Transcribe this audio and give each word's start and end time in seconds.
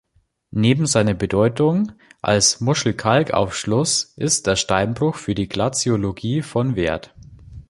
Neben 0.55 0.87
seiner 0.87 1.13
Bedeutung 1.13 1.91
als 2.23 2.59
Muschelkalk-Aufschluss 2.59 4.15
ist 4.17 4.47
der 4.47 4.55
Steinbruch 4.55 5.13
für 5.15 5.35
die 5.35 5.47
Glaziologie 5.47 6.41
von 6.41 6.75
Wert. 6.75 7.13